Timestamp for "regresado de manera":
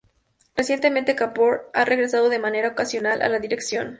1.85-2.69